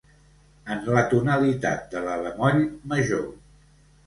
[0.75, 2.65] En la tonalitat de la bemoll
[2.95, 3.23] major.